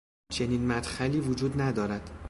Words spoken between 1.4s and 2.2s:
ندارد